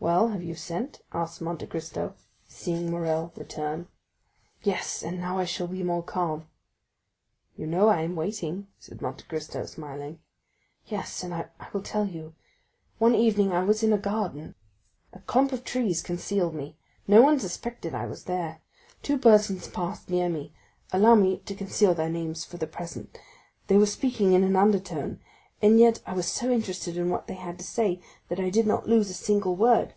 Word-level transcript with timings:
"Well, 0.00 0.28
have 0.28 0.44
you 0.44 0.54
sent?" 0.54 1.02
asked 1.12 1.40
Monte 1.40 1.66
Cristo, 1.66 2.14
seeing 2.46 2.88
Morrel 2.88 3.32
return. 3.34 3.88
"Yes, 4.62 5.02
and 5.02 5.18
now 5.18 5.38
I 5.38 5.44
shall 5.44 5.66
be 5.66 5.82
more 5.82 6.04
calm." 6.04 6.46
"You 7.56 7.66
know 7.66 7.88
I 7.88 8.02
am 8.02 8.14
waiting," 8.14 8.68
said 8.78 9.02
Monte 9.02 9.24
Cristo, 9.24 9.66
smiling. 9.66 10.20
"Yes, 10.86 11.24
and 11.24 11.34
I 11.34 11.48
will 11.72 11.82
tell 11.82 12.06
you. 12.06 12.34
One 12.98 13.16
evening 13.16 13.50
I 13.52 13.64
was 13.64 13.82
in 13.82 13.92
a 13.92 13.98
garden; 13.98 14.54
a 15.12 15.18
clump 15.18 15.50
of 15.50 15.64
trees 15.64 16.00
concealed 16.00 16.54
me; 16.54 16.78
no 17.08 17.20
one 17.20 17.40
suspected 17.40 17.92
I 17.92 18.06
was 18.06 18.24
there. 18.24 18.62
Two 19.02 19.18
persons 19.18 19.66
passed 19.66 20.08
near 20.08 20.28
me—allow 20.28 21.16
me 21.16 21.38
to 21.38 21.56
conceal 21.56 21.92
their 21.92 22.08
names 22.08 22.44
for 22.44 22.56
the 22.56 22.68
present; 22.68 23.18
they 23.66 23.76
were 23.76 23.84
speaking 23.84 24.32
in 24.32 24.44
an 24.44 24.54
undertone, 24.54 25.18
and 25.60 25.80
yet 25.80 26.00
I 26.06 26.12
was 26.14 26.28
so 26.28 26.52
interested 26.52 26.96
in 26.96 27.10
what 27.10 27.26
they 27.26 27.36
said 27.58 27.98
that 28.28 28.38
I 28.38 28.48
did 28.48 28.64
not 28.64 28.88
lose 28.88 29.10
a 29.10 29.14
single 29.14 29.56
word." 29.56 29.92